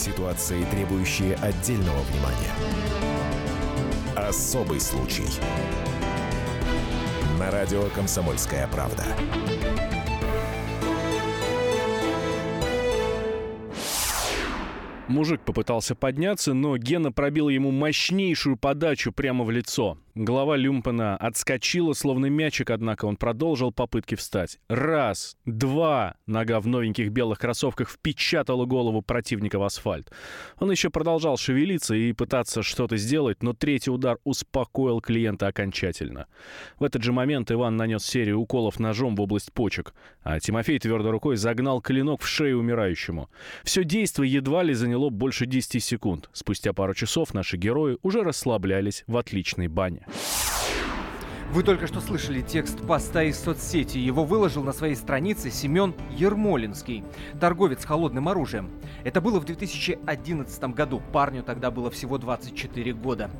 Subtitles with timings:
[0.00, 2.54] Ситуации, требующие отдельного внимания.
[4.16, 5.26] Особый случай.
[7.38, 9.04] На радио «Комсомольская правда».
[15.06, 19.98] Мужик попытался подняться, но Гена пробил ему мощнейшую подачу прямо в лицо.
[20.14, 24.58] Голова Люмпена отскочила, словно мячик, однако он продолжил попытки встать.
[24.68, 26.16] Раз, два.
[26.26, 30.10] Нога в новеньких белых кроссовках впечатала голову противника в асфальт.
[30.58, 36.26] Он еще продолжал шевелиться и пытаться что-то сделать, но третий удар успокоил клиента окончательно.
[36.78, 41.12] В этот же момент Иван нанес серию уколов ножом в область почек, а Тимофей твердой
[41.12, 43.30] рукой загнал клинок в шею умирающему.
[43.62, 46.28] Все действие едва ли заняло больше 10 секунд.
[46.32, 50.06] Спустя пару часов наши герои уже расслаблялись в отличной бане.
[51.52, 53.98] Вы только что слышали текст поста из соцсети.
[53.98, 57.02] Его выложил на своей странице Семен Ермолинский,
[57.40, 58.70] торговец холодным оружием.
[59.02, 61.02] Это было в 2011 году.
[61.12, 63.32] Парню тогда было всего 24 года.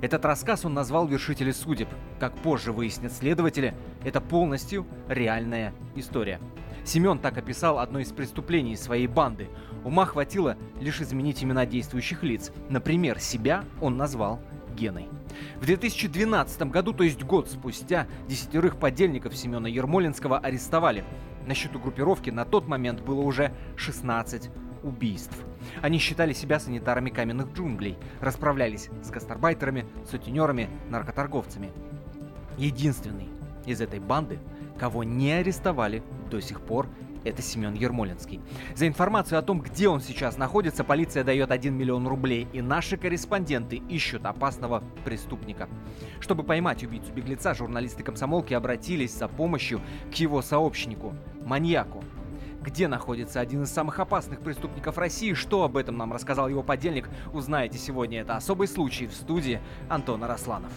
[0.00, 1.90] Этот рассказ он назвал «Вершители судеб».
[2.18, 6.40] Как позже выяснят следователи, это полностью реальная история.
[6.84, 9.46] Семен так описал одно из преступлений своей банды.
[9.84, 12.50] Ума хватило лишь изменить имена действующих лиц.
[12.70, 14.40] Например, себя он назвал
[14.78, 15.08] Геной.
[15.56, 21.04] В 2012 году, то есть год спустя, десятерых подельников Семена Ермолинского арестовали.
[21.46, 24.50] На счету группировки на тот момент было уже 16
[24.82, 25.36] убийств.
[25.82, 31.72] Они считали себя санитарами каменных джунглей, расправлялись с гастарбайтерами, сутенерами, наркоторговцами.
[32.56, 33.28] Единственный
[33.66, 34.38] из этой банды,
[34.78, 36.88] кого не арестовали до сих пор
[37.24, 38.40] это Семен Ермолинский.
[38.74, 42.96] За информацию о том, где он сейчас находится, полиция дает 1 миллион рублей, и наши
[42.96, 45.68] корреспонденты ищут опасного преступника.
[46.20, 49.80] Чтобы поймать убийцу-беглеца, журналисты комсомолки обратились за помощью
[50.10, 52.04] к его сообщнику, маньяку.
[52.60, 57.08] Где находится один из самых опасных преступников России, что об этом нам рассказал его подельник,
[57.32, 58.20] узнаете сегодня.
[58.20, 60.72] Это особый случай в студии Антона Росланов.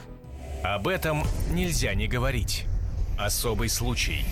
[0.64, 2.66] Об этом нельзя не говорить.
[3.18, 4.24] Особый случай.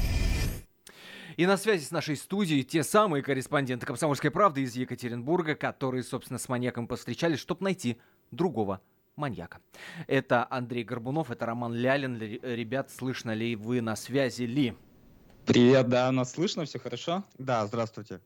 [1.40, 6.38] И на связи с нашей студией те самые корреспонденты «Комсомольской правды» из Екатеринбурга, которые, собственно,
[6.38, 7.98] с маньяком повстречались, чтобы найти
[8.30, 8.82] другого
[9.16, 9.60] маньяка.
[10.08, 12.18] Это Андрей Горбунов, это Роман Лялин.
[12.18, 14.76] Ребят, слышно ли вы на связи ли?
[15.46, 17.24] Привет, да, нас слышно, все хорошо?
[17.38, 18.20] Да, здравствуйте.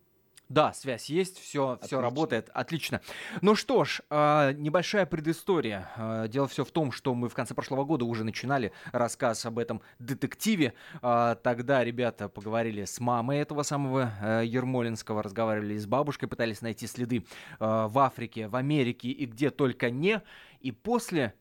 [0.49, 3.01] Да, связь есть, все, все работает, отлично.
[3.41, 5.89] Ну что ж, э, небольшая предыстория.
[5.95, 9.57] Э, дело все в том, что мы в конце прошлого года уже начинали рассказ об
[9.57, 10.73] этом детективе.
[11.01, 17.25] Э, тогда ребята поговорили с мамой этого самого Ермолинского, разговаривали с бабушкой, пытались найти следы
[17.59, 20.21] в Африке, в Америке и где только не.
[20.59, 21.33] И после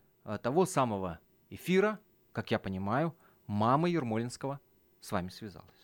[0.43, 1.19] того самого
[1.51, 1.99] эфира,
[2.33, 3.15] как я понимаю,
[3.47, 4.61] мама Ермолинского
[5.01, 5.82] с вами связалась.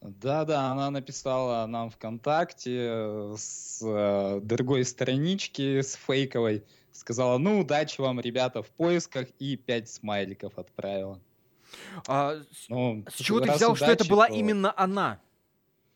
[0.00, 6.64] Да-да, она написала нам ВКонтакте с э, другой странички, с фейковой.
[6.92, 11.20] Сказала, ну, удачи вам, ребята, в поисках, и пять смайликов отправила.
[12.06, 12.36] А,
[12.68, 14.34] ну, с чего ты взял, удачи, что это была то...
[14.34, 15.20] именно она?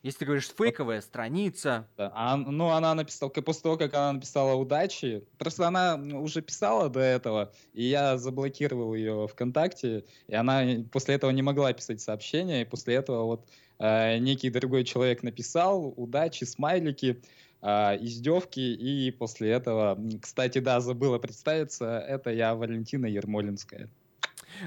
[0.02, 1.86] Если ты говоришь фейковая страница.
[1.96, 6.98] А, ну, она написала, после того, как она написала удачи, просто она уже писала до
[6.98, 12.64] этого, и я заблокировал ее ВКонтакте, и она после этого не могла писать сообщения, и
[12.64, 13.46] после этого вот
[13.78, 17.22] э, некий другой человек написал удачи, смайлики,
[17.60, 17.68] э,
[18.00, 23.88] издевки, и после этого, кстати, да, забыла представиться, это я Валентина Ермолинская.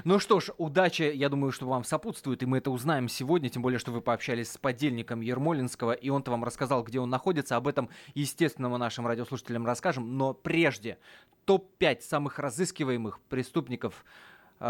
[0.04, 3.62] Ну что ж, удачи, я думаю, что вам сопутствует, и мы это узнаем сегодня, тем
[3.62, 7.56] более, что вы пообщались с подельником Ермолинского, и он-то вам рассказал, где он находится.
[7.56, 10.98] Об этом, естественно, мы нашим радиослушателям расскажем, но прежде
[11.44, 14.04] топ-5 самых разыскиваемых преступников
[14.60, 14.64] э,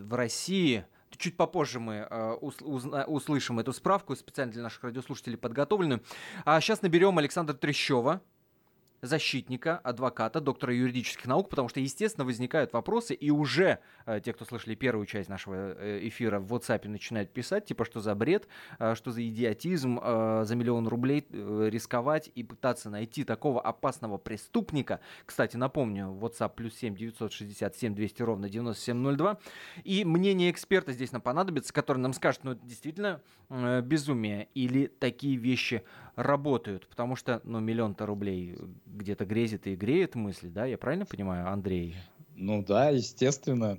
[0.00, 0.84] в России–
[1.18, 6.02] Чуть попозже мы э, услышим эту справку, специально для наших радиослушателей подготовленную.
[6.44, 8.20] А сейчас наберем Александра Трещева,
[9.06, 14.44] защитника, адвоката, доктора юридических наук, потому что, естественно, возникают вопросы, и уже э, те, кто
[14.44, 18.94] слышали первую часть нашего э, эфира в WhatsApp, начинают писать, типа, что за бред, э,
[18.94, 25.00] что за идиотизм, э, за миллион рублей э, рисковать и пытаться найти такого опасного преступника.
[25.24, 29.38] Кстати, напомню, WhatsApp плюс 7 967 200 ровно 9702.
[29.84, 35.36] И мнение эксперта здесь нам понадобится, который нам скажет, ну, действительно э, безумие или такие
[35.36, 35.82] вещи
[36.16, 40.64] работают, потому что, ну, миллион-то рублей где-то грезит и греет мысли, да?
[40.64, 41.94] Я правильно понимаю, Андрей?
[42.34, 43.78] Ну да, естественно.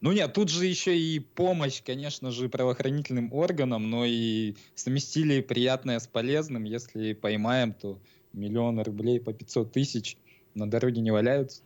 [0.00, 5.98] Ну нет, тут же еще и помощь, конечно же, правоохранительным органам, но и совместили приятное
[5.98, 6.64] с полезным.
[6.64, 7.98] Если поймаем, то
[8.32, 10.18] миллион рублей по 500 тысяч
[10.54, 11.62] на дороге не валяются.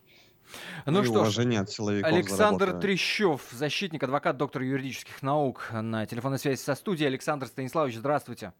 [0.86, 6.74] Ну, ну что ж, Александр Трещев, защитник, адвокат, доктор юридических наук на телефонной связи со
[6.74, 7.08] студией.
[7.08, 8.52] Александр Станиславович, здравствуйте.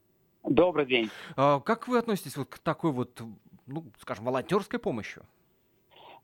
[0.44, 1.10] Добрый день.
[1.36, 3.20] А, как вы относитесь вот к такой вот,
[3.66, 5.20] ну, скажем, волонтерской помощи?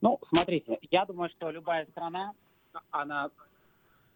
[0.01, 2.33] Ну, смотрите, я думаю, что любая страна,
[2.91, 3.31] она,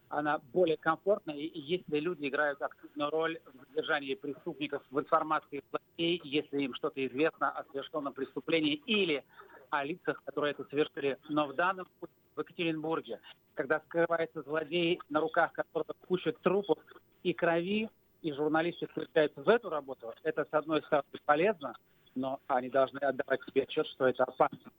[0.09, 6.21] она более комфортна, и если люди играют активную роль в задержании преступников, в информации властей,
[6.25, 9.25] если им что-то известно о совершенном преступлении или
[9.71, 11.19] о лицах, которые это совершили.
[11.29, 13.21] Но в данном случае в Екатеринбурге,
[13.55, 16.79] когда скрывается злодей, на руках которого куча трупов
[17.23, 17.91] и крови,
[18.23, 21.77] и журналисты включаются в эту работу, это, с одной стороны, полезно,
[22.15, 24.71] но они должны отдавать себе отчет, что это опасно.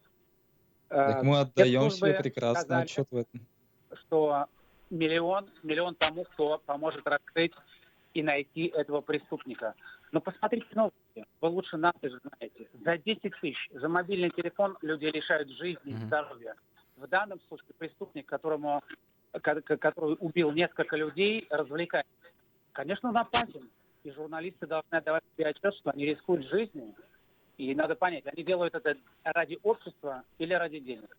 [0.89, 3.45] Так мы отдаем себе прекрасный отчет в этом.
[3.94, 4.45] Что
[4.89, 7.53] миллион, миллион тому, кто поможет раскрыть
[8.13, 9.75] и найти этого преступника.
[10.12, 11.25] Но посмотрите новости.
[11.42, 12.68] Вы лучше нас же знаете.
[12.83, 16.56] За 10 тысяч за мобильный телефон люди лишают жизни и здоровья.
[16.97, 18.83] В данном случае преступник, которому,
[19.31, 22.12] который убил несколько людей, развлекается.
[22.74, 23.69] Конечно, он опасен.
[24.04, 26.95] И журналисты должны отдавать себе отчет, что они рискуют жизнью.
[27.57, 31.18] И надо понять, они делают это ради общества или ради денег.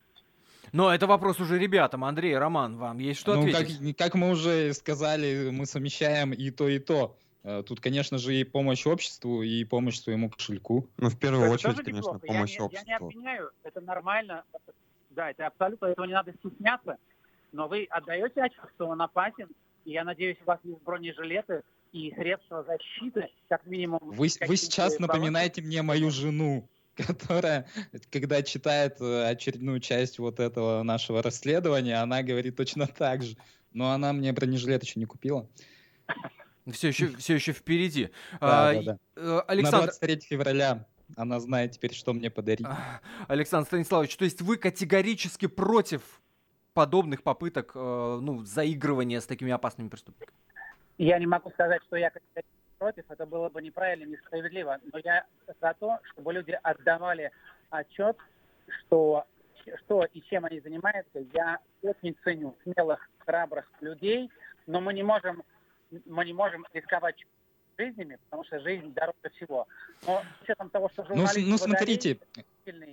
[0.72, 2.04] Но это вопрос уже ребятам.
[2.04, 3.96] Андрей, Роман, вам есть что ну, ответить?
[3.96, 7.16] Как, как мы уже сказали, мы совмещаем и то, и то.
[7.42, 10.88] Э, тут, конечно же, и помощь обществу, и помощь своему кошельку.
[10.98, 12.18] Ну, в первую это очередь, конечно, неплохо.
[12.20, 12.88] помощь я, обществу.
[12.88, 14.44] Я не обвиняю, это нормально.
[15.10, 16.96] Да, это абсолютно, этого не надо стесняться.
[17.52, 19.48] Но вы отдаете отчет, что он опасен,
[19.84, 21.62] и я надеюсь, у вас есть бронежилеты
[21.92, 24.00] и средства защиты, как минимум.
[24.02, 26.68] Вы, вы сейчас напоминаете мне мою жену
[27.06, 27.66] которая,
[28.10, 33.36] когда читает э, очередную часть вот этого нашего расследования, она говорит точно так же.
[33.72, 35.48] Но она мне бронежилет еще не купила.
[36.70, 38.10] Все еще, все еще впереди.
[38.40, 38.98] Да, а, да, да.
[39.16, 39.86] Э, Александр...
[39.86, 40.86] На 23 февраля
[41.16, 42.66] она знает теперь, что мне подарить.
[43.28, 46.02] Александр Станиславович, то есть вы категорически против
[46.74, 50.36] подобных попыток э, ну, заигрывания с такими опасными преступниками?
[50.98, 52.10] Я не могу сказать, что я
[52.78, 54.78] против, это было бы неправильно, несправедливо.
[54.92, 55.26] Но я
[55.60, 57.30] за то, чтобы люди отдавали
[57.68, 58.16] отчет,
[58.68, 59.26] что,
[59.84, 61.20] что и чем они занимаются.
[61.34, 64.30] Я очень ценю смелых, храбрых людей,
[64.66, 65.42] но мы не можем,
[66.06, 67.16] мы не можем рисковать
[67.80, 69.66] жизнями, потому что жизнь дороже всего.
[70.06, 72.18] Но с учетом того, что ну, ну смотрите,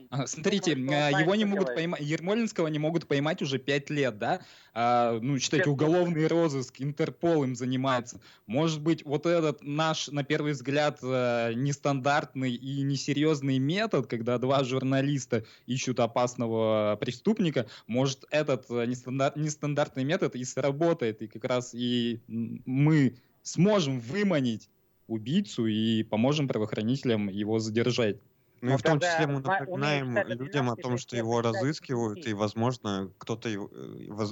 [0.09, 4.41] а, смотрите, думаю, его не могут поймать, Ермолинского не могут поймать уже пять лет, да?
[4.73, 8.21] А, ну, считайте, уголовный розыск, Интерпол им занимается.
[8.45, 14.63] Может быть, вот этот наш, на первый взгляд, э, нестандартный и несерьезный метод, когда два
[14.63, 21.73] журналиста ищут опасного преступника, может, этот э, нестандарт, нестандартный метод и сработает, и как раз
[21.73, 24.69] и мы сможем выманить
[25.07, 28.17] убийцу и поможем правоохранителям его задержать.
[28.61, 33.11] Ну и в том числе мы напоминаем людям о том, что его разыскивают, и, возможно,
[33.17, 33.69] кто-то его...
[33.71, 34.31] Э,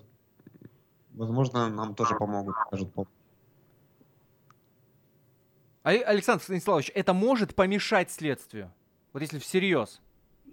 [1.14, 2.92] возможно, нам тоже помогут, скажут
[5.84, 8.72] Александр Станиславович, это может помешать следствию?
[9.14, 10.02] Вот если всерьез.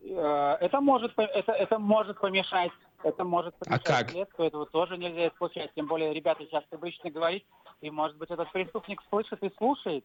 [0.03, 2.73] Э, это может, это, это может помешать.
[3.03, 4.11] Это может а помешать а как?
[4.11, 4.49] следствию.
[4.49, 5.73] Этого тоже нельзя исключать.
[5.75, 7.45] Тем более, ребята сейчас обычно говорить,
[7.83, 10.05] и, может быть, этот преступник слышит и слушает.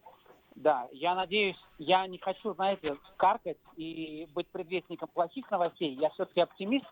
[0.55, 5.93] Да, я надеюсь, я не хочу, знаете, каркать и быть предвестником плохих новостей.
[5.93, 6.87] Я все-таки оптимист,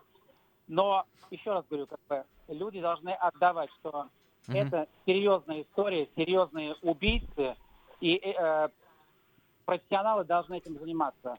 [0.68, 4.08] но еще раз говорю, как бы люди должны отдавать, что
[4.46, 4.56] mm-hmm.
[4.56, 7.56] это серьезная история, серьезные убийцы,
[8.00, 8.68] и э,
[9.64, 11.36] профессионалы должны этим заниматься.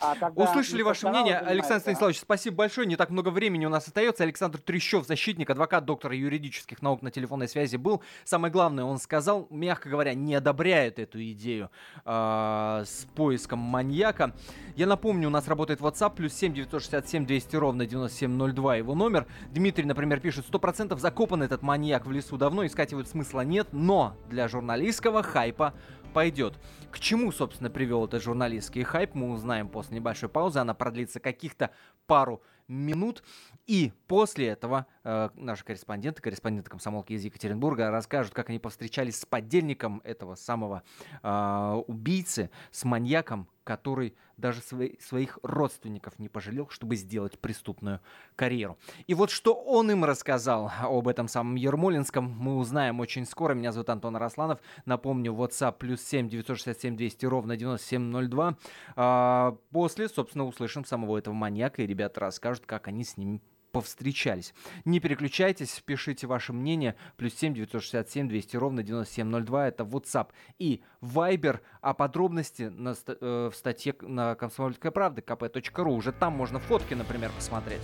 [0.00, 1.36] А Услышали ваше мнение.
[1.36, 2.86] Александр Станиславович, спасибо большое.
[2.86, 4.24] Не так много времени у нас остается.
[4.24, 8.02] Александр Трещев, защитник, адвокат, доктор юридических наук на телефонной связи был.
[8.24, 11.70] Самое главное, он сказал, мягко говоря, не одобряет эту идею
[12.04, 14.34] э, с поиском маньяка.
[14.74, 19.26] Я напомню, у нас работает WhatsApp, плюс 7 967 200 ровно 9702 его номер.
[19.50, 24.16] Дмитрий, например, пишет, 100% закопан этот маньяк в лесу давно, искать его смысла нет, но
[24.30, 25.74] для журналистского хайпа
[26.10, 26.58] пойдет.
[26.90, 30.58] К чему, собственно, привел этот журналистский хайп, мы узнаем после небольшой паузы.
[30.58, 31.70] Она продлится каких-то
[32.06, 33.22] пару минут.
[33.66, 39.26] И после этого э, наши корреспонденты, корреспонденты комсомолки из Екатеринбурга расскажут, как они повстречались с
[39.26, 40.82] подельником этого самого
[41.22, 48.00] э, убийцы, с маньяком, который даже свои, своих родственников не пожалел, чтобы сделать преступную
[48.34, 48.78] карьеру.
[49.06, 53.54] И вот что он им рассказал об этом самом Ермолинском, мы узнаем очень скоро.
[53.54, 54.58] Меня зовут Антон Арасланов.
[54.86, 58.58] Напомню, WhatsApp плюс 7 967 200 ровно 9702.
[58.96, 63.40] А, после, собственно, услышим самого этого маньяка, и ребята расскажут, как они с ним
[63.72, 64.54] повстречались.
[64.84, 66.96] Не переключайтесь, пишите ваше мнение.
[67.16, 69.68] Плюс 7 967 200 ровно 9702.
[69.68, 71.60] Это WhatsApp и Viber.
[71.80, 75.90] А подробности на, э, в статье на комсомольской правды kp.ru.
[75.90, 77.82] Уже там можно фотки, например, посмотреть.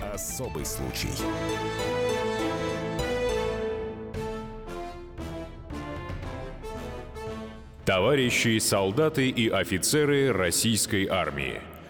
[0.00, 1.10] Особый случай.
[7.84, 11.60] Товарищи солдаты и офицеры российской армии.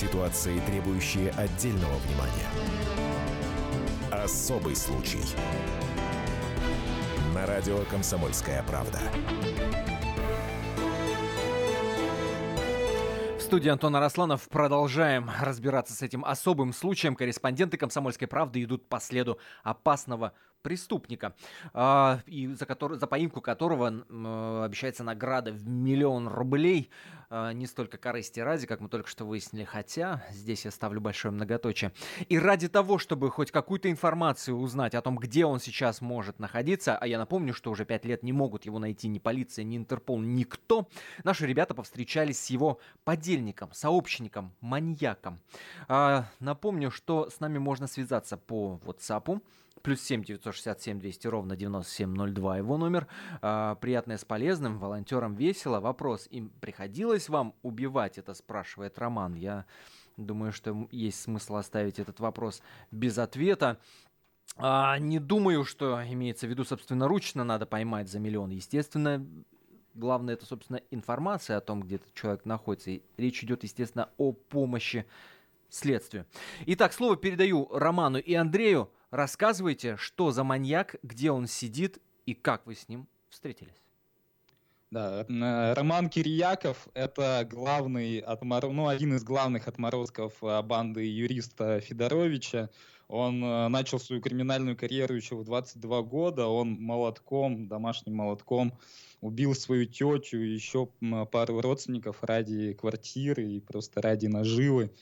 [0.00, 2.48] Ситуации, требующие отдельного внимания.
[4.10, 5.20] Особый случай.
[7.34, 8.98] На радио «Комсомольская правда».
[13.36, 17.14] В студии Антон Арасланов продолжаем разбираться с этим особым случаем.
[17.14, 21.34] Корреспонденты «Комсомольской правды» идут по следу опасного преступника,
[21.72, 26.90] э, и за, который, за поимку которого э, обещается награда в миллион рублей.
[27.30, 31.32] Э, не столько корысти ради, как мы только что выяснили, хотя здесь я ставлю большое
[31.32, 31.92] многоточие.
[32.28, 36.96] И ради того, чтобы хоть какую-то информацию узнать о том, где он сейчас может находиться,
[36.96, 40.20] а я напомню, что уже пять лет не могут его найти ни полиция, ни Интерпол,
[40.20, 40.88] никто,
[41.24, 45.40] наши ребята повстречались с его подельником, сообщником, маньяком.
[45.88, 49.40] Э, напомню, что с нами можно связаться по WhatsApp
[49.82, 53.06] Плюс 7 967 200 ровно 9702 его номер.
[53.40, 55.80] А, приятное с полезным, волонтерам весело.
[55.80, 59.34] Вопрос, им приходилось вам убивать это, спрашивает Роман.
[59.34, 59.64] Я
[60.16, 63.78] думаю, что есть смысл оставить этот вопрос без ответа.
[64.56, 68.50] А, не думаю, что имеется в виду собственноручно надо поймать за миллион.
[68.50, 69.26] Естественно,
[69.94, 72.90] главное это, собственно, информация о том, где этот человек находится.
[72.90, 75.06] И речь идет, естественно, о помощи
[75.68, 76.26] следствию.
[76.66, 78.90] Итак, слово передаю Роману и Андрею.
[79.10, 83.82] Рассказывайте, что за маньяк, где он сидит и как вы с ним встретились.
[84.90, 88.70] Да, э, Роман Кирияков— это главный отмор...
[88.70, 92.70] ну, один из главных отморозков э, банды юриста Федоровича.
[93.06, 96.46] Он э, начал свою криминальную карьеру еще в 22 года.
[96.46, 98.76] Он молотком, домашним молотком
[99.20, 100.86] убил свою тетю и еще
[101.30, 104.92] пару родственников ради квартиры и просто ради наживы.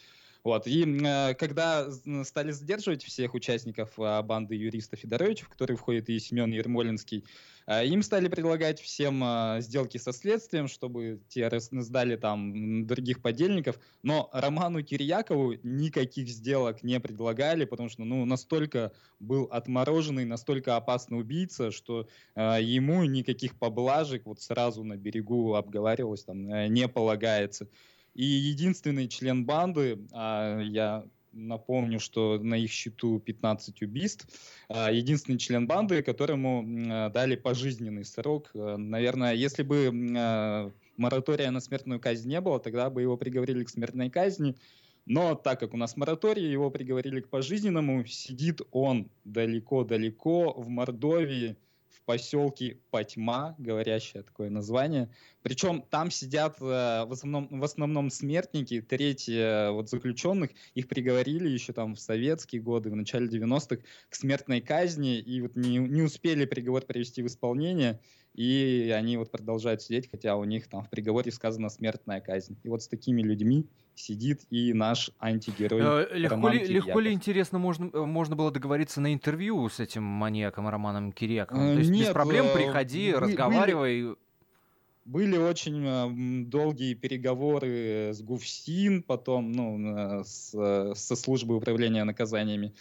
[0.49, 0.67] Вот.
[0.67, 1.91] И э, когда
[2.25, 7.27] стали задерживать всех участников э, банды юриста Федоровича, в который входит и Семен Ермолинский,
[7.67, 13.79] э, им стали предлагать всем э, сделки со следствием, чтобы те сдали там других подельников.
[14.03, 21.21] Но Роману Кирьякову никаких сделок не предлагали, потому что ну, настолько был отмороженный, настолько опасный
[21.21, 27.69] убийца, что э, ему никаких поблажек вот сразу на берегу обговаривалось, там, э, не полагается.
[28.19, 34.27] И единственный член банды, а, я напомню, что на их счету 15 убийств,
[34.69, 38.51] а, единственный член банды, которому а, дали пожизненный срок.
[38.55, 43.63] А, наверное, если бы а, моратория на смертную казнь не было, тогда бы его приговорили
[43.63, 44.57] к смертной казни.
[45.07, 51.57] Но так как у нас мораторий, его приговорили к пожизненному, сидит он далеко-далеко в Мордовии,
[51.91, 55.11] в поселке Патьма, говорящее такое название.
[55.43, 61.49] Причем там сидят э, в, основном, в основном смертники, треть э, вот заключенных, их приговорили
[61.49, 66.03] еще там в советские годы, в начале 90-х к смертной казни, и вот не, не
[66.03, 68.01] успели приговор привести в исполнение,
[68.39, 72.57] и они вот продолжают сидеть, хотя у них там в приговоре сказано смертная казнь.
[72.63, 73.67] И вот с такими людьми
[73.97, 75.81] сидит и наш антигерой.
[75.83, 80.05] Э, легко, ли, легко ли, интересно, можно, э, можно было договориться на интервью с этим
[80.05, 81.75] маньяком Романом Кирьяковым?
[81.75, 84.03] То есть Нет, без проблем приходи, вы, разговаривай.
[84.05, 84.17] Были,
[85.05, 90.51] были очень долгие переговоры с ГУФСИН, потом ну, с,
[90.95, 92.73] со службой управления наказаниями.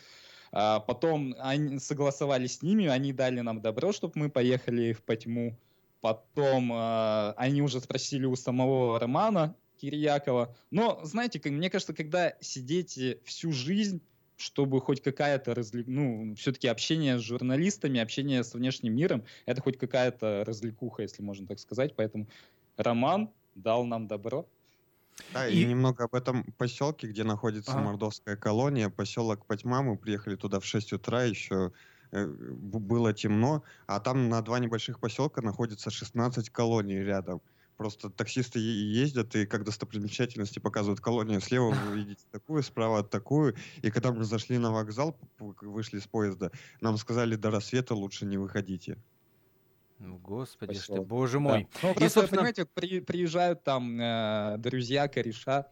[0.60, 5.56] А потом они согласовали с ними, они дали нам добро, чтобы мы поехали в Потьму.
[6.02, 10.56] Потом э, они уже спросили у самого Романа Кирьякова.
[10.72, 14.02] Но, знаете, мне кажется, когда сидите всю жизнь,
[14.36, 15.86] чтобы хоть какая-то развлек...
[15.86, 21.46] ну, все-таки общение с журналистами, общение с внешним миром, это хоть какая-то развлекуха, если можно
[21.46, 21.96] так сказать.
[21.96, 22.26] Поэтому
[22.78, 24.48] Роман дал нам добро.
[25.34, 25.62] Да, и...
[25.62, 27.82] и немного об этом поселке, где находится а.
[27.82, 28.90] мордовская колония.
[28.90, 31.72] Поселок Патьма, мы приехали туда в 6 утра, еще
[32.12, 37.42] э, было темно, а там на два небольших поселка находится 16 колоний рядом.
[37.78, 41.42] Просто таксисты ездят и как достопримечательности показывают колонию.
[41.42, 43.56] Слева вы видите такую, справа такую.
[43.84, 48.38] И когда мы зашли на вокзал, вышли с поезда, нам сказали, до рассвета лучше не
[48.38, 48.98] выходите.
[50.00, 50.98] Господи, Спасибо.
[50.98, 51.64] что, боже мой.
[51.64, 51.68] Да.
[51.88, 52.28] Ну, просто, и, собственно...
[52.28, 55.68] понимаете, при, приезжают там э, друзья, кореша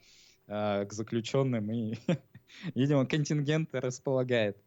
[0.48, 1.96] э, к заключенным, и,
[2.76, 4.58] видимо, контингент располагает.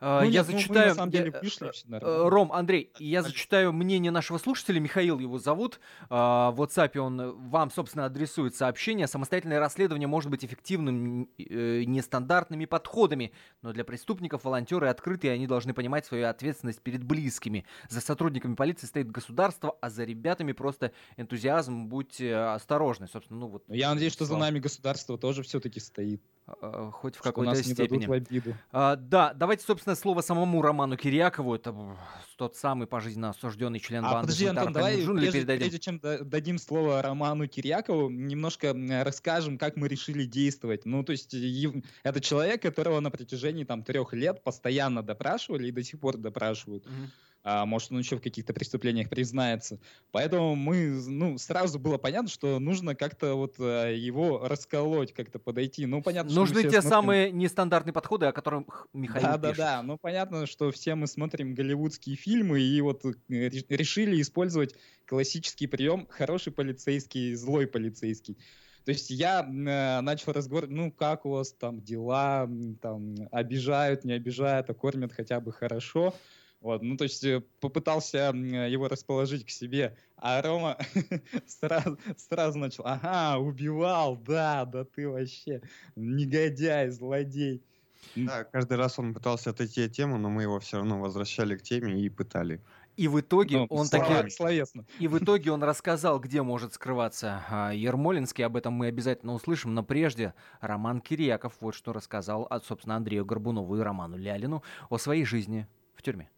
[0.00, 0.88] А, ну, я нет, зачитаю...
[0.90, 4.80] Ну, самом деле, я, вышли, э, Ром, Андрей, я зачитаю мнение нашего слушателя.
[4.80, 5.80] Михаил его зовут.
[6.08, 9.06] А, в WhatsApp он вам, собственно, адресует сообщение.
[9.06, 15.46] Самостоятельное расследование может быть эффективным э, нестандартными подходами, но для преступников волонтеры открыты, и они
[15.46, 17.64] должны понимать свою ответственность перед близкими.
[17.88, 21.86] За сотрудниками полиции стоит государство, а за ребятами просто энтузиазм.
[21.86, 23.08] Будьте осторожны.
[23.08, 23.64] Собственно, ну вот.
[23.68, 26.22] Я надеюсь, что за нами государство тоже все-таки стоит.
[26.60, 28.06] А, хоть в какой-то степени.
[28.06, 28.54] в обиду.
[28.72, 31.54] А, да, давайте, собственно, слово самому Роману Кирьякову.
[31.54, 31.74] Это
[32.36, 34.28] тот самый пожизненно осужденный член а, банды.
[34.28, 38.74] Подожди, Антон, давай, прежде, прежде чем дадим слово Роману Кирьякову, немножко
[39.04, 40.86] расскажем, как мы решили действовать.
[40.86, 41.34] Ну, то есть,
[42.02, 46.86] это человек, которого на протяжении там трех лет постоянно допрашивали и до сих пор допрашивают.
[46.86, 47.10] Угу
[47.50, 49.80] а может он еще в каких-то преступлениях признается.
[50.10, 55.86] Поэтому мы, ну, сразу было понятно, что нужно как-то вот а, его расколоть, как-то подойти.
[55.86, 56.90] Ну, понятно, Нужны те смотрим...
[56.90, 59.56] самые нестандартные подходы, о которых Михаил Да, пишет.
[59.56, 59.82] да, да.
[59.82, 64.74] Ну, понятно, что все мы смотрим голливудские фильмы и вот э, решили использовать
[65.06, 68.36] классический прием хороший полицейский, злой полицейский.
[68.84, 72.46] То есть я э, начал разговор, ну как у вас там дела,
[72.82, 76.14] там обижают, не обижают, а кормят хотя бы хорошо.
[76.60, 80.76] Вот, ну, то есть э, попытался его расположить к себе, а Рома
[81.46, 85.62] сразу, сразу начал, ага, убивал, да, да ты вообще
[85.94, 87.62] негодяй, злодей.
[88.16, 91.62] Да, каждый раз он пытался отойти от темы, но мы его все равно возвращали к
[91.62, 92.60] теме и пытали.
[92.96, 94.28] И в итоге ну, он таки...
[94.28, 94.84] Словесно.
[94.98, 98.44] И в итоге он рассказал, где может скрываться а, Ермолинский.
[98.44, 99.72] Об этом мы обязательно услышим.
[99.72, 104.98] Но прежде Роман Кириаков вот что рассказал, от, собственно, Андрею Горбунову и Роману Лялину о
[104.98, 106.28] своей жизни в тюрьме.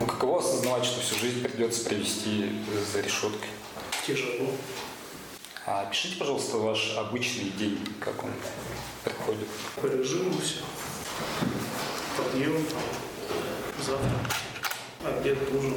[0.00, 2.50] Ну, каково осознавать, что всю жизнь придется провести
[2.90, 3.50] за решеткой?
[4.06, 4.50] Тяжело.
[5.66, 8.30] А пишите, пожалуйста, ваш обычный день, как он
[9.04, 9.46] проходит.
[9.76, 10.60] По режиму все.
[12.16, 12.64] Подъем,
[13.78, 14.36] завтрак,
[15.04, 15.76] обед, ужин,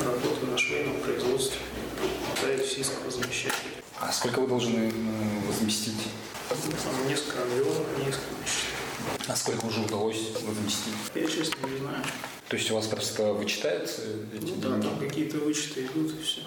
[0.00, 1.58] работа на швейном производстве,
[2.36, 3.52] пытаюсь иск возмещать.
[4.00, 4.92] А сколько вы должны
[5.48, 6.08] возместить?
[7.08, 8.34] Несколько миллионов, несколько
[9.28, 10.94] А сколько уже удалось возместить?
[11.14, 12.04] Я честно не знаю.
[12.48, 14.02] То есть у вас просто вычитается
[14.34, 14.60] эти ну, деньги?
[14.60, 16.42] Да, там какие-то вычеты идут и все.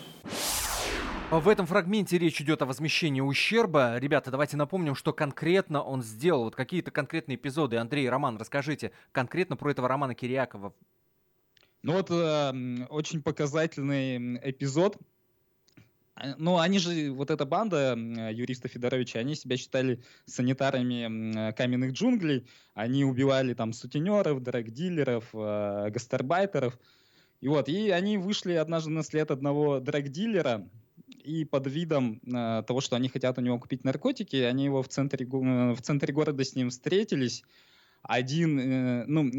[1.29, 3.97] В этом фрагменте речь идет о возмещении ущерба.
[3.97, 6.45] Ребята, давайте напомним, что конкретно он сделал.
[6.45, 7.77] Вот какие-то конкретные эпизоды.
[7.77, 10.73] Андрей, Роман, расскажите конкретно про этого Романа Кириакова.
[11.83, 14.97] Ну вот э, очень показательный эпизод
[16.37, 22.47] ну, они же, вот эта банда юриста Федоровича, они себя считали санитарами каменных джунглей.
[22.73, 26.77] Они убивали там сутенеров, драгдилеров, э, гастарбайтеров.
[27.41, 30.67] И вот, и они вышли однажды на след одного драгдилера,
[31.27, 34.87] и под видом э, того, что они хотят у него купить наркотики, они его в
[34.87, 37.43] центре, э, в центре города с ним встретились.
[38.01, 39.29] Один, э, ну,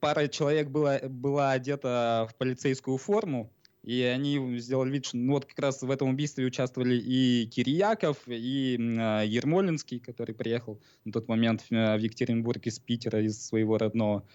[0.00, 3.52] пара человек была, была одета в полицейскую форму,
[3.88, 8.18] и они сделали вид, что ну, вот как раз в этом убийстве участвовали и Кирияков,
[8.26, 13.78] и э, Ермолинский, который приехал на тот момент в, в Екатеринбург из Питера, из своего
[13.78, 14.28] родного.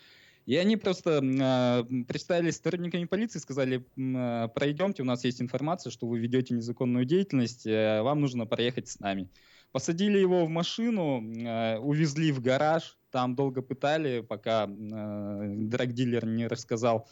[0.47, 6.07] И они просто э, представились сотрудниками полиции, сказали, э, пройдемте, у нас есть информация, что
[6.07, 9.29] вы ведете незаконную деятельность, э, вам нужно проехать с нами.
[9.71, 16.47] Посадили его в машину, э, увезли в гараж, там долго пытали, пока э, драгдилер не
[16.47, 17.05] рассказал, а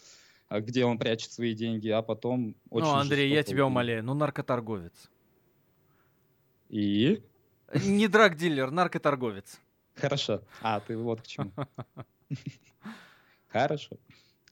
[0.60, 5.10] где он прячет свои деньги, а потом очень Ну, Андрей, я тебя умоляю, ну наркоторговец.
[6.70, 7.24] И?
[7.86, 9.60] Не драг-дилер, наркоторговец.
[9.96, 10.42] Хорошо.
[10.62, 11.52] А, ты вот к чему.
[13.48, 13.98] Хорошо.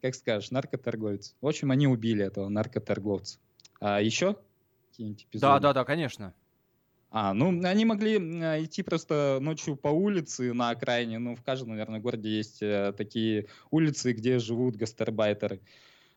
[0.02, 1.36] Как скажешь, наркоторговец.
[1.42, 3.40] В общем, они убили этого наркоторговца.
[3.82, 4.38] А еще
[4.90, 5.42] какие-нибудь эпизоды?
[5.42, 6.34] Да, да, да, конечно.
[7.12, 11.18] А, ну, они могли идти просто ночью по улице на окраине.
[11.18, 15.60] Ну, в каждом, наверное, городе есть э, такие улицы, где живут гастарбайтеры.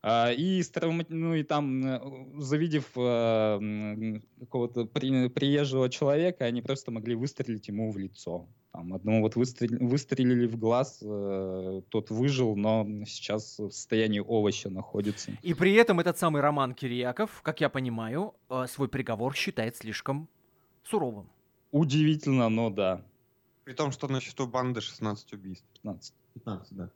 [0.02, 0.62] А, и,
[1.08, 2.00] ну, и там, э,
[2.38, 8.48] завидев э, какого-то при, приезжего человека, они просто могли выстрелить ему в лицо.
[8.72, 14.70] Там одному вот выстрел, выстрелили в глаз, э, тот выжил, но сейчас в состоянии овоща
[14.70, 15.30] находится.
[15.40, 20.28] И при этом этот самый Роман Кириаков, как я понимаю, э, свой приговор считает слишком
[20.92, 21.26] суровым.
[21.70, 23.00] Удивительно, но да.
[23.64, 25.64] При том, что на счету банды 16 убийств.
[25.82, 26.14] 15.
[26.34, 26.90] 15, да.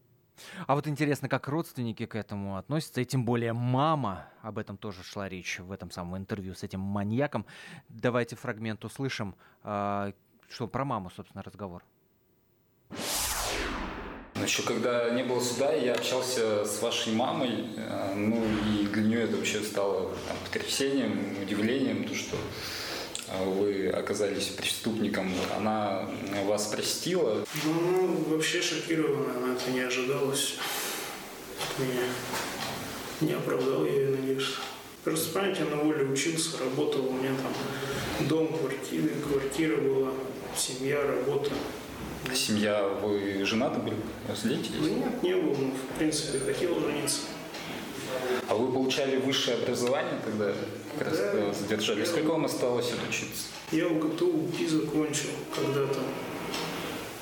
[0.66, 5.02] А вот интересно, как родственники к этому относятся, и тем более мама, об этом тоже
[5.02, 7.46] шла речь в этом самом интервью с этим маньяком.
[7.88, 10.12] Давайте фрагмент услышим, а,
[10.50, 11.82] что про маму, собственно, разговор.
[14.42, 19.20] Еще когда не было суда, я общался с вашей мамой, э, ну и для нее
[19.22, 22.36] это вообще стало там, потрясением, удивлением, то что
[23.44, 26.08] вы оказались преступником, она
[26.46, 27.44] вас простила?
[27.64, 30.54] Ну, вообще шокирована, она это не ожидалась.
[31.78, 32.02] Меня
[33.20, 34.58] не оправдал я ее надежд.
[35.04, 40.10] Просто, понимаете, я на воле учился, работал, у меня там дом, квартира, квартира была,
[40.56, 41.50] семья, работа.
[42.34, 43.96] Семья, вы женаты были?
[44.28, 44.70] Разделитесь?
[44.80, 47.20] Нет, не был, но в принципе хотел жениться.
[48.48, 50.52] А вы получали высшее образование тогда?
[50.98, 52.04] Как раз да, задержали.
[52.04, 53.44] Сколько вам осталось отучиться?
[53.70, 56.00] Я УГТУ УПИ закончил когда-то.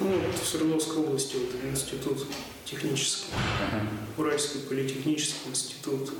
[0.01, 2.27] Ну, в Свердловской области, вот, институт
[2.65, 3.27] технический.
[3.35, 3.87] Ага.
[4.19, 6.11] Уральский политехнический институт.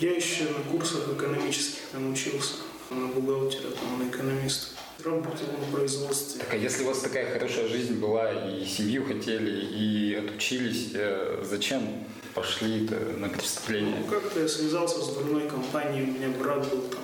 [0.00, 2.54] Я еще на курсах экономических там учился.
[2.90, 4.66] На бухгалтера, там, на экономиста.
[5.04, 6.40] Работал на производстве.
[6.40, 11.42] Так, а если у вас такая хорошая жизнь была, и семью хотели, и отучились, э,
[11.48, 13.96] зачем пошли на преступление?
[14.00, 17.00] Ну, как-то я связался с дурной компанией, у меня брат был там.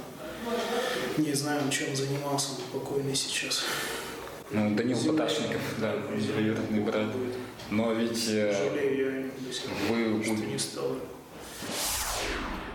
[1.19, 3.64] Не знаю, чем занимался, он покойный сейчас.
[4.51, 7.07] Ну, Данил Поташников, да, двоюродный брат.
[7.71, 10.25] Но ведь э, Жалею я до сих пор, вы...
[10.25, 10.97] что не стал.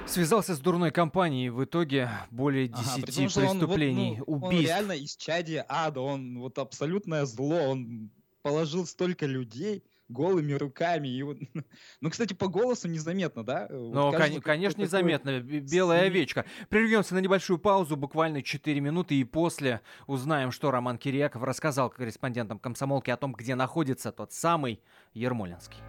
[0.06, 4.72] Связался с дурной компанией, в итоге более 10 ага, преступлений, он, вот, ну, убийств.
[4.72, 8.12] Он реально из чади ада, он вот абсолютное зло, он
[8.44, 11.08] положил столько людей, голыми руками.
[11.08, 11.38] И вот...
[12.02, 13.68] Ну, кстати, по голосу незаметно, да?
[13.70, 15.40] Ну, вот кон- конечно, незаметно.
[15.40, 16.46] Белая овечка.
[16.70, 22.60] Прервемся на небольшую паузу, буквально 4 минуты, и после узнаем, что Роман Кириаков рассказал корреспондентам
[22.60, 24.82] комсомолки о том, где находится тот самый
[25.14, 25.80] Ермолинский.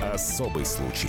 [0.00, 1.08] Особый случай.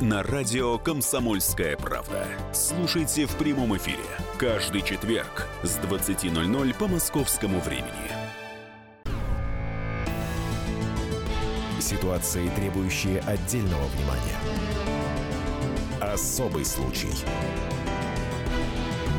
[0.00, 2.24] на радио «Комсомольская правда».
[2.52, 4.04] Слушайте в прямом эфире
[4.38, 7.90] каждый четверг с 20.00 по московскому времени.
[11.80, 14.38] Ситуации, требующие отдельного внимания.
[16.00, 17.12] Особый случай.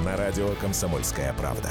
[0.05, 1.69] На радио «Комсомольская правда».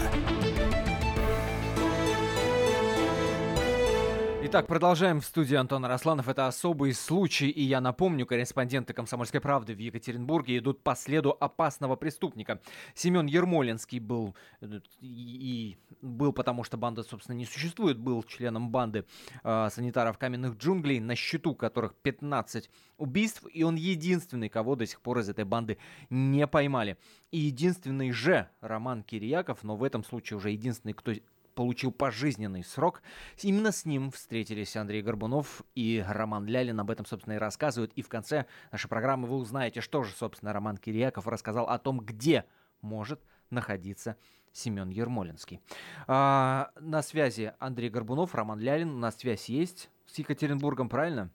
[4.51, 6.27] Итак, продолжаем в студии Антона Росланов.
[6.27, 11.97] Это особый случай, и я напомню, корреспонденты «Комсомольской правды» в Екатеринбурге идут по следу опасного
[11.97, 12.59] преступника.
[12.95, 19.05] Семен Ермолинский был, э, и был потому, что банда, собственно, не существует, был членом банды
[19.45, 25.03] э, санитаров каменных джунглей, на счету которых 15 убийств, и он единственный, кого до сих
[25.03, 25.77] пор из этой банды
[26.09, 26.97] не поймали.
[27.33, 31.13] И единственный же Роман Кирияков, но в этом случае уже единственный, кто
[31.59, 33.03] получил пожизненный срок.
[33.43, 36.79] Именно с ним встретились Андрей Горбунов и Роман Лялин.
[36.79, 37.93] Об этом, собственно, и рассказывают.
[37.97, 41.99] И в конце нашей программы вы узнаете, что же, собственно, Роман Кириаков рассказал о том,
[41.99, 42.45] где
[42.81, 44.17] может находиться
[44.53, 45.61] Семен Ермолинский.
[46.07, 49.01] А, на связи Андрей Горбунов, Роман Лялин.
[49.01, 51.29] На связь есть с Екатеринбургом, правильно?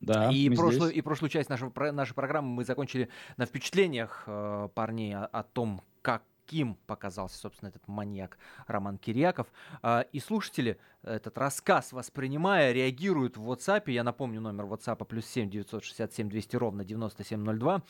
[0.00, 5.14] Да, и прошлую, и прошлую часть нашего, нашей программы мы закончили на впечатлениях э, парней
[5.14, 9.48] о, о том, как каким показался, собственно, этот маньяк Роман Кириаков.
[9.82, 13.90] А, и слушатели этот рассказ воспринимая, реагируют в WhatsApp.
[13.90, 17.82] Я напомню номер WhatsApp плюс 7 967 200 ровно 9702.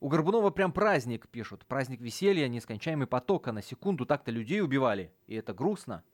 [0.00, 1.64] У Горбунова прям праздник пишут.
[1.64, 3.48] Праздник веселья, нескончаемый поток.
[3.48, 5.10] А на секунду так-то людей убивали.
[5.26, 6.04] И это грустно.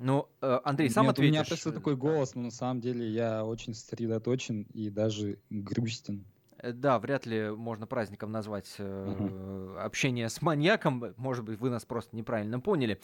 [0.00, 1.30] Ну, э, Андрей, сам Нет, ответишь.
[1.30, 6.24] У меня просто такой голос, но на самом деле я очень сосредоточен и даже грустен.
[6.62, 9.76] Э, да, вряд ли можно праздником назвать угу.
[9.78, 11.14] общение с маньяком.
[11.16, 13.00] Может быть, вы нас просто неправильно поняли.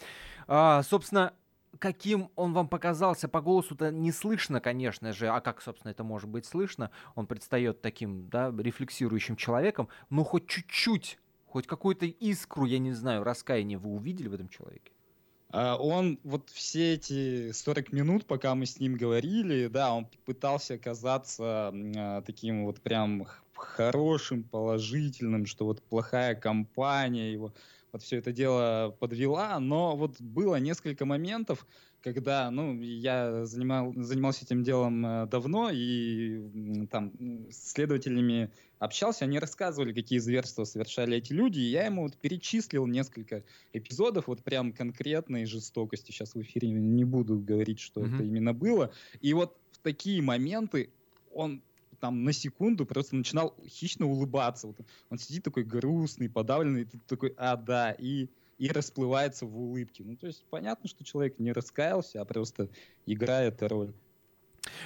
[0.47, 1.33] А, собственно,
[1.77, 6.29] каким он вам показался по голосу-то не слышно, конечно же, а как, собственно, это может
[6.29, 6.89] быть слышно?
[7.15, 13.23] Он предстает таким, да, рефлексирующим человеком, но хоть чуть-чуть, хоть какую-то искру, я не знаю,
[13.23, 14.91] раскаяния вы увидели в этом человеке?
[15.51, 20.77] А, он вот все эти 40 минут, пока мы с ним говорили, да, он пытался
[20.77, 23.25] казаться а, таким вот прям
[23.65, 27.53] хорошим, положительным, что вот плохая компания его
[27.91, 31.65] вот все это дело подвела, но вот было несколько моментов,
[32.01, 37.11] когда, ну, я занимал, занимался этим делом э, давно и там
[37.49, 42.87] с следователями общался, они рассказывали, какие зверства совершали эти люди, и я ему вот перечислил
[42.87, 43.43] несколько
[43.73, 46.11] эпизодов вот прям конкретной жестокости.
[46.11, 48.15] Сейчас в эфире не буду говорить, что mm-hmm.
[48.15, 48.91] это именно было.
[49.19, 50.89] И вот в такие моменты
[51.33, 51.61] он
[51.99, 54.67] там на секунду просто начинал хищно улыбаться.
[54.67, 54.77] Вот
[55.09, 60.03] он сидит такой грустный, подавленный, и ты такой, а, да, и и расплывается в улыбке.
[60.03, 62.69] Ну, то есть понятно, что человек не раскаялся, а просто
[63.05, 63.93] играет роль.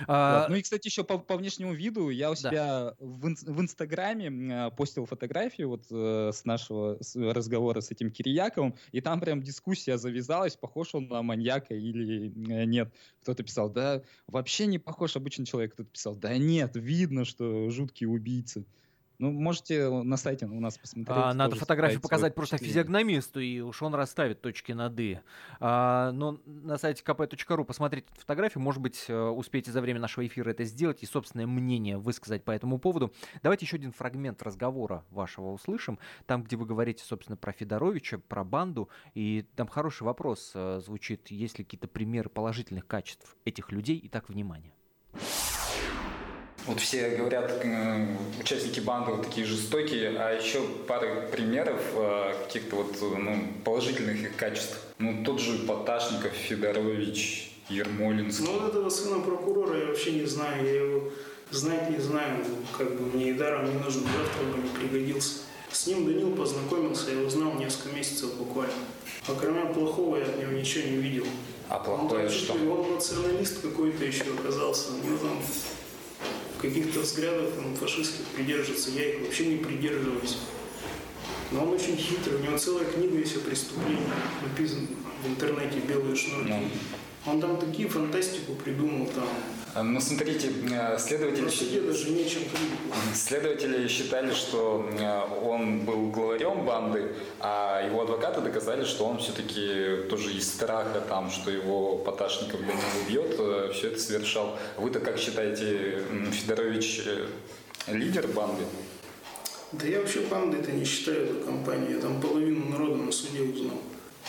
[0.08, 0.42] А...
[0.42, 0.50] Вот.
[0.50, 2.96] Ну и, кстати, еще по, по внешнему виду я у себя да.
[3.00, 8.12] в, ин, в Инстаграме э, постил фотографию вот э, с нашего с разговора с этим
[8.12, 12.94] Кирияковым, и там прям дискуссия завязалась, похож он на маньяка или э, нет.
[13.22, 15.74] Кто-то писал, да, вообще не похож обычный человек.
[15.74, 18.64] Кто-то писал, да нет, видно, что жуткий убийца.
[19.20, 21.18] Ну, можете на сайте у нас посмотреть.
[21.18, 25.20] А, надо фотографию показать просто физиогномисту, и уж он расставит точки над «и».
[25.60, 28.62] А, но на сайте kp.ru посмотрите фотографию.
[28.62, 32.52] Может быть, э, успеете за время нашего эфира это сделать и собственное мнение высказать по
[32.52, 33.14] этому поводу.
[33.42, 36.00] Давайте еще один фрагмент разговора вашего услышим.
[36.26, 38.90] Там, где вы говорите, собственно, про Федоровича, про банду.
[39.14, 41.30] И там хороший вопрос э, звучит.
[41.30, 44.02] Есть ли какие-то примеры положительных качеств этих людей?
[44.06, 44.74] Итак, внимание.
[46.66, 47.62] Вот все говорят,
[48.40, 54.36] участники банды вот такие жестокие, а еще пары примеров э, каких-то вот ну, положительных их
[54.38, 54.80] качеств.
[54.98, 58.46] Ну, тот же Поташников, Федорович, Ермолинский.
[58.46, 61.12] Ну, вот этого сына прокурора я вообще не знаю, я его
[61.52, 62.46] знать не знаю,
[62.78, 65.40] как бы мне и даром не нужен, завтра бы не пригодился.
[65.70, 68.74] С ним Данил познакомился, я узнал несколько месяцев буквально.
[69.28, 71.26] А кроме плохого я от него ничего не видел.
[71.68, 72.54] А плохое он, что?
[72.54, 74.92] Он националист какой-то еще оказался.
[75.04, 75.40] Ну, там,
[76.64, 80.38] каких-то взглядов он фашистских придерживается, я их вообще не придерживаюсь.
[81.52, 84.00] Но он очень хитрый, у него целая книга есть о преступлении,
[84.42, 84.88] написана
[85.24, 86.50] в интернете «Белые шнурки».
[86.54, 86.70] Ну.
[87.26, 89.28] Он там такие фантастику придумал там.
[89.76, 91.50] А, ну, смотрите, э, следователи...
[91.50, 92.42] суде даже нечем
[93.16, 100.08] Следователи считали, что э, он был главарем банды, а его адвокаты доказали, что он все-таки
[100.10, 104.60] тоже из страха, там, что его Поташников Данил убьет, э, все это совершал.
[104.78, 107.02] Вы-то как считаете, Федорович
[107.88, 108.66] лидер банды?
[109.72, 111.96] Да я вообще бандой это не считаю, эту компанию.
[111.96, 113.82] Я там половину народа на суде узнал.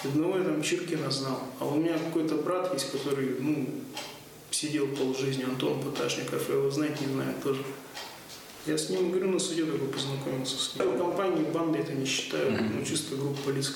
[0.03, 1.41] Одного я там Чиркина знал.
[1.61, 3.69] А у меня какой-то брат есть, который, ну,
[4.55, 7.63] сидел полжизни, Антон Поташников, я его знать не знаю тоже.
[8.67, 10.97] Я с ним, говорю, на суде только познакомился с ним.
[10.97, 13.75] Компании банды это не считаю, ну, чисто группа лиц.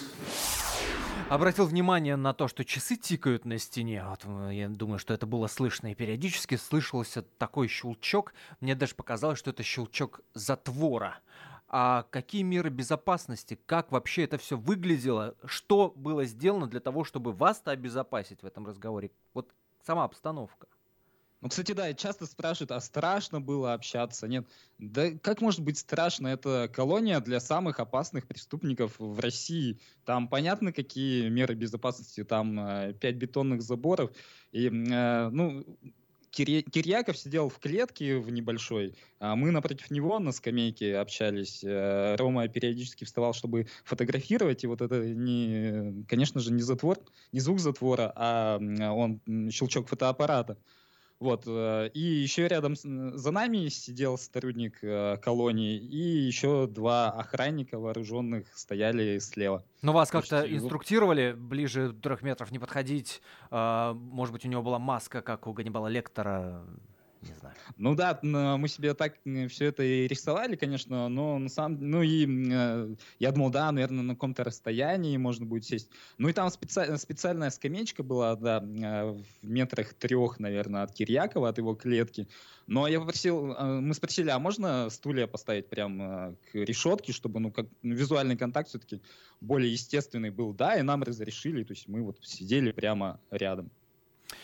[1.28, 4.02] Обратил внимание на то, что часы тикают на стене.
[4.08, 5.92] Вот, э, я думаю, что это было слышно.
[5.92, 8.32] И периодически слышался такой щелчок.
[8.60, 11.18] Мне даже показалось, что это щелчок затвора
[11.70, 17.32] а какие меры безопасности, как вообще это все выглядело, что было сделано для того, чтобы
[17.32, 19.52] вас-то обезопасить в этом разговоре, вот
[19.84, 20.66] сама обстановка.
[21.40, 24.26] Ну, кстати, да, часто спрашивают, а страшно было общаться?
[24.26, 24.46] Нет.
[24.78, 26.26] Да как может быть страшно?
[26.26, 29.78] Это колония для самых опасных преступников в России.
[30.04, 32.24] Там понятно, какие меры безопасности.
[32.24, 34.10] Там э, пять бетонных заборов.
[34.50, 35.64] И, э, ну,
[36.44, 41.64] Кирьяков сидел в клетке в небольшой, а мы напротив него на скамейке общались.
[41.64, 46.98] Э, Рома периодически вставал, чтобы фотографировать, и вот это, не, конечно же, не затвор,
[47.32, 49.20] не звук затвора, а он
[49.50, 50.58] щелчок фотоаппарата.
[51.20, 51.44] Вот.
[51.46, 58.46] Э, и еще рядом за нами сидел сотрудник э, колонии, и еще два охранника вооруженных
[58.56, 59.64] стояли слева.
[59.82, 63.20] Но вас как-то инструктировали ближе трех метров не подходить?
[63.50, 66.64] А, может быть, у него была маска, как у Ганнибала Лектора?
[67.22, 67.54] Не знаю.
[67.76, 69.14] Ну да, мы себе так
[69.48, 74.02] все это и рисовали, конечно, но на самом ну и э, я думал, да, наверное,
[74.02, 75.88] на каком-то расстоянии можно будет сесть.
[76.18, 76.96] Ну и там специ...
[76.96, 79.10] специальная скамеечка была, да, э,
[79.42, 82.28] в метрах трех, наверное, от Кирьякова, от его клетки.
[82.66, 87.50] Но я попросил, э, мы спросили, а можно стулья поставить прямо к решетке, чтобы, ну,
[87.50, 89.00] как ну, визуальный контакт все-таки
[89.40, 93.70] более естественный был, да, и нам разрешили, то есть мы вот сидели прямо рядом.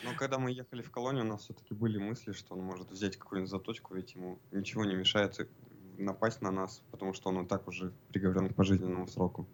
[0.02, 3.16] Но когда мы ехали в колонию, у нас все-таки были мысли, что он может взять
[3.16, 5.48] какую-нибудь заточку, ведь ему ничего не мешает
[5.98, 9.46] напасть на нас, потому что он и так уже приговорен к пожизненному сроку.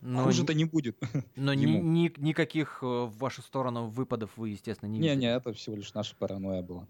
[0.00, 0.96] Но Хуже-то не будет.
[1.36, 5.52] Но ни, ни, никаких э, в вашу сторону выпадов вы, естественно, не Не, не, это
[5.52, 6.86] всего лишь наша паранойя была.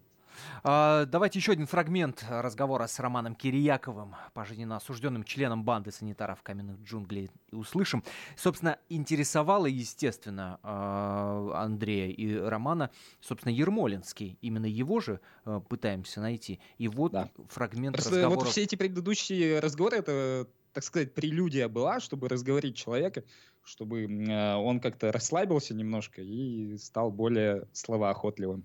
[0.63, 6.81] А, давайте еще один фрагмент разговора с Романом Кирияковым, пожизненно осужденным членом банды санитаров каменных
[6.83, 8.03] джунглей, услышим.
[8.37, 14.39] Собственно, интересовало, естественно, а, Андрея и Романа, собственно, Ермолинский.
[14.41, 16.61] Именно его же а, пытаемся найти.
[16.79, 17.29] И вот да.
[17.49, 18.41] фрагмент Просто разговора...
[18.41, 23.25] Вот все эти предыдущие разговоры, это, так сказать, прелюдия была, чтобы разговорить человека,
[23.63, 28.65] чтобы он как-то расслабился немножко и стал более словоохотливым.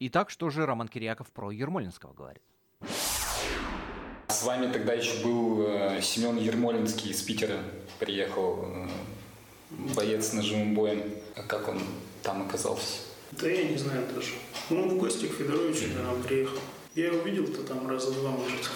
[0.00, 2.42] Итак, что же Роман Кириаков про Ермолинского говорит?
[4.28, 7.60] С вами тогда еще был э, Семен Ермолинский из Питера.
[8.00, 8.88] Приехал э,
[9.94, 11.02] боец с ножевым боем.
[11.36, 11.80] А как он
[12.22, 13.02] там оказался?
[13.32, 14.32] Да я не знаю даже.
[14.70, 16.58] Ну, он в гости к Федоровичу, наверное, приехал.
[16.96, 18.70] Я увидел-то там раза два, может.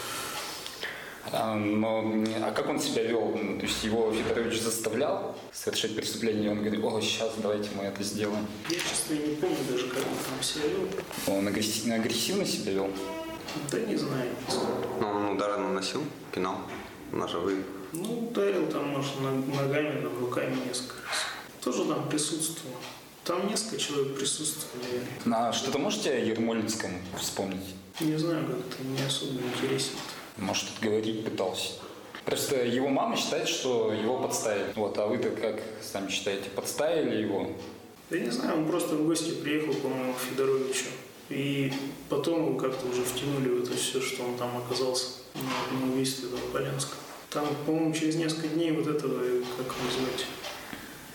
[1.33, 2.13] А, но,
[2.43, 3.33] а как он себя вел?
[3.33, 8.47] То есть его Федорович заставлял совершать преступление, он говорит, о, сейчас давайте мы это сделаем.
[8.69, 11.37] Я, честно, не помню даже, как он там себя вел.
[11.37, 12.91] Он агрессивно, агрессивно себя вел?
[13.71, 14.31] Да не знаю.
[15.01, 16.59] Но он удары наносил, пинал,
[17.13, 17.63] ножевые.
[17.93, 21.27] Ну, ударил там, может, ногами, там, руками несколько раз.
[21.63, 22.77] Тоже там присутствовал.
[23.25, 25.03] Там несколько человек присутствовали.
[25.31, 27.75] А что-то можете о Ермолинском вспомнить?
[28.01, 29.99] Не знаю, как-то не особо интересно.
[30.39, 31.73] Может, говорить пытался.
[32.25, 34.73] Просто его мама считает, что его подставили.
[34.77, 37.51] Вот, а вы-то как сами считаете, подставили его?
[38.11, 40.87] Я не знаю, он просто в гости приехал, по-моему, к Федоровичу.
[41.31, 41.73] И
[42.09, 45.07] потом его как-то уже втянули в это все, что он там оказался
[45.73, 46.97] на убийстве этого Полянского.
[47.31, 49.21] Там, по-моему, через несколько дней вот этого,
[49.59, 50.27] как его звать,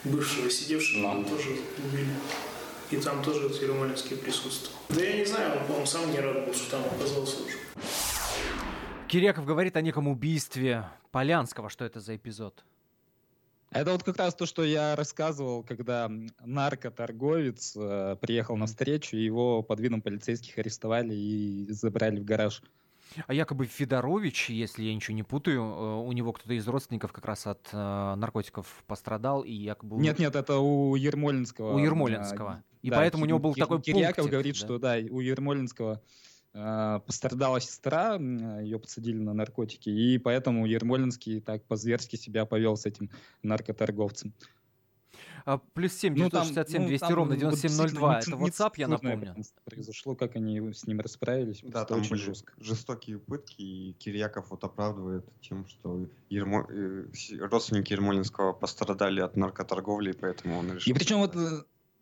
[0.03, 1.23] бывшего сидевшего, Но.
[1.23, 2.13] тоже убили.
[2.91, 4.77] И там тоже Ермолинский присутствовал.
[4.89, 7.57] Да я не знаю, он, по-моему, сам не рад был, что там оказался уже.
[9.13, 11.69] Киряков говорит о неком убийстве Полянского.
[11.69, 12.65] Что это за эпизод?
[13.69, 16.09] Это вот как раз то, что я рассказывал, когда
[16.43, 22.63] наркоторговец э, приехал на встречу, его под видом полицейских арестовали и забрали в гараж.
[23.27, 27.25] А якобы Федорович, если я ничего не путаю, э, у него кто-то из родственников как
[27.25, 29.97] раз от э, наркотиков пострадал и якобы...
[29.97, 31.75] Нет, нет, это у Ермолинского.
[31.75, 32.63] У Ермолинского.
[32.81, 34.59] И Да, поэтому у него был Кир- такой Кирьяков пунктик, говорит, да?
[34.59, 36.01] что да, у Ермолинского
[36.53, 43.09] пострадала сестра, ее подсадили на наркотики, и поэтому Ермолинский так по-зверски себя повел с этим
[43.41, 44.33] наркоторговцем.
[45.45, 48.11] А, плюс 7 Ну, там- 967 ну, 200 там ровно вот 9702.
[48.17, 49.35] Это действительно WhatsApp, я напомню.
[49.65, 51.59] Произошло, как они с ним расправились.
[51.63, 52.53] Да, это там очень были жестко.
[52.59, 57.07] жестокие пытки, и Кирьяков вот оправдывает тем, что Ермо- э,
[57.39, 60.93] родственники Ермолинского пострадали от наркоторговли, и поэтому он решил...
[60.93, 61.35] И причем вот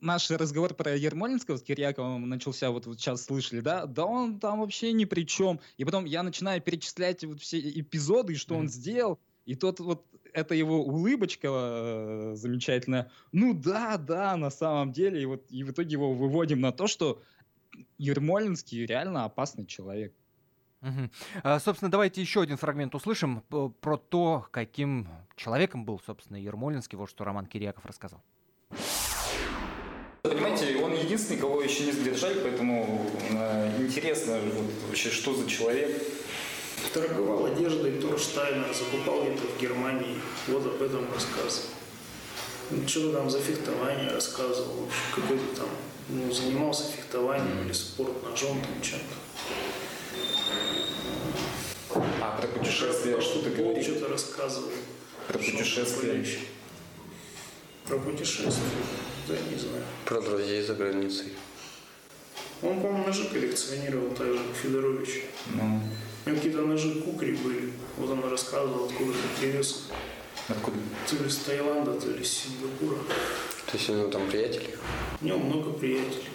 [0.02, 3.86] наш разговор про Ермолинского с Кирьяковым начался, вот, вот сейчас слышали, да?
[3.86, 5.60] Да он там вообще ни при чем.
[5.78, 10.56] И потом я начинаю перечислять вот все эпизоды, что он сделал, и тот вот это
[10.56, 13.12] его улыбочка э, замечательная.
[13.32, 15.22] Ну да, да, на самом деле.
[15.22, 17.22] И вот и в итоге его выводим на то, что
[17.98, 20.14] Ермолинский реально опасный человек.
[20.82, 21.12] Мгм.
[21.44, 27.10] А, Собственно, давайте еще один фрагмент услышим про то, каким человеком был, собственно, Ермолинский, вот
[27.10, 28.24] что Роман Кирьяков рассказал.
[31.12, 36.02] Единственный, кого еще не задержали, поэтому э, интересно вот, вообще, что за человек.
[36.93, 40.15] Торговал одеждой Торштайна, закупал где-то в Германии.
[40.47, 41.67] Вот об этом рассказывал.
[42.69, 44.88] Ну, Что-то там за фехтование рассказывал.
[45.13, 45.67] Какой-то там,
[46.08, 49.15] ну, занимался фехтованием или спорт ножом, там чем-то.
[52.21, 53.84] А про путешествия Про что-то футбол говорит?
[53.84, 54.71] Что-то рассказывал.
[55.28, 56.26] Про Что путешествия.
[57.86, 58.54] Про путешествия?
[59.32, 59.84] Да, не знаю.
[60.06, 61.28] Про друзей за границей.
[62.62, 65.24] Он, по-моему, ножи коллекционировал так же, как Федорович.
[65.56, 65.82] Ну,
[66.26, 67.72] У него какие-то ножи кукри были.
[67.98, 69.84] Вот он рассказывал, откуда ты привез.
[70.50, 70.78] Откуда?
[71.10, 72.98] То ли с Таиланда, то ли с Сингапура.
[73.67, 74.78] То есть у него там приятели?
[75.22, 76.28] У него много приятелей.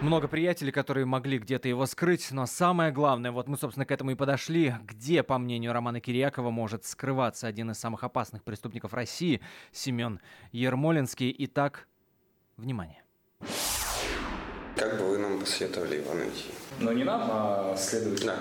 [0.00, 4.10] Много приятелей, которые могли где-то его скрыть, но самое главное, вот мы, собственно, к этому
[4.10, 9.40] и подошли, где, по мнению Романа Кирьякова, может скрываться один из самых опасных преступников России,
[9.72, 10.20] Семен
[10.52, 11.34] Ермолинский.
[11.38, 11.88] Итак,
[12.56, 13.02] внимание.
[14.76, 16.46] Как бы вы нам посоветовали его найти?
[16.80, 18.26] Но не нам, а следователю.
[18.26, 18.38] Да.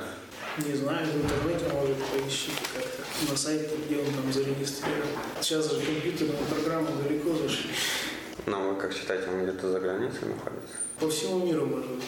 [0.58, 3.32] Не знаю, в интернете, может, поищите как-то.
[3.32, 5.08] На сайте, где он там зарегистрирован.
[5.42, 7.72] Сейчас же компьютерные программы далеко зашли.
[8.46, 10.76] Но вы как считаете, он где-то за границей находится?
[11.00, 12.04] По всему миру может быть.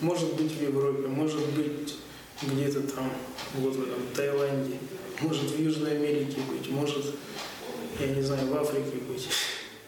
[0.00, 1.96] Может быть в Европе, может быть
[2.42, 3.12] где-то там,
[3.54, 4.76] вот в этом Таиланде.
[5.20, 7.04] Может в Южной Америке быть, может,
[7.98, 9.28] я не знаю, в Африке быть.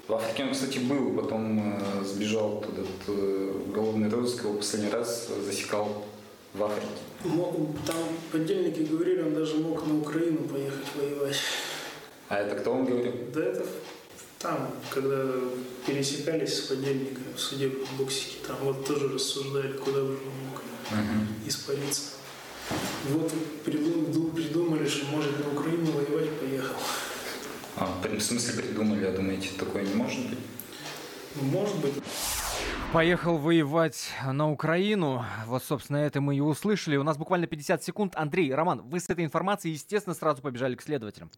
[0.06, 5.30] В Африке он, кстати, был, потом э, сбежал туда, э, уголовный розыск, его последний раз
[5.46, 6.04] засекал
[6.52, 6.86] в Африке.
[7.24, 7.96] Мо- Там
[8.30, 11.36] подельники говорили, он даже мог на Украину поехать воевать.
[12.28, 13.12] А это кто он говорил?
[13.32, 13.64] Да это
[14.42, 15.24] там, когда
[15.86, 20.62] пересекались с подельниками в суде в боксике, там вот тоже рассуждали, куда бы он мог
[21.46, 22.02] испариться.
[23.08, 23.32] Вот
[23.64, 26.74] приду- придумали, что может на Украину воевать поехал.
[27.76, 30.38] А, в смысле придумали, а думаете, такое не может быть?
[31.40, 31.94] Может быть.
[32.92, 35.24] Поехал воевать на Украину.
[35.46, 36.96] Вот, собственно, это мы и услышали.
[36.96, 38.14] У нас буквально 50 секунд.
[38.16, 41.30] Андрей, Роман, вы с этой информацией, естественно, сразу побежали к следователям.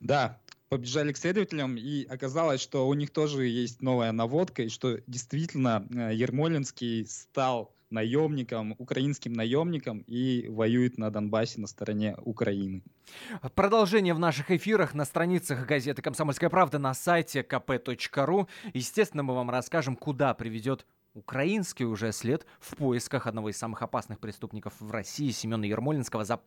[0.00, 0.38] Да,
[0.72, 5.86] побежали к следователям, и оказалось, что у них тоже есть новая наводка, и что действительно
[5.90, 12.82] э, Ермолинский стал наемником, украинским наемником и воюет на Донбассе на стороне Украины.
[13.54, 18.48] Продолжение в наших эфирах на страницах газеты «Комсомольская правда» на сайте kp.ru.
[18.72, 24.20] Естественно, мы вам расскажем, куда приведет украинский уже след в поисках одного из самых опасных
[24.20, 26.40] преступников в России Семена Ермолинского за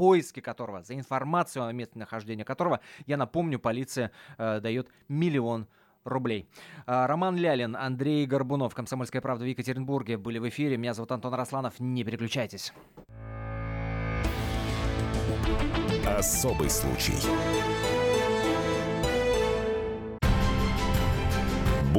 [0.00, 5.66] поиски которого, за информацию о месте нахождения которого, я напомню, полиция э, дает миллион
[6.04, 6.48] рублей.
[6.86, 10.78] А, Роман Лялин, Андрей Горбунов, «Комсомольская правда» в Екатеринбурге были в эфире.
[10.78, 11.74] Меня зовут Антон Росланов.
[11.80, 12.72] Не переключайтесь.
[16.06, 17.12] Особый случай.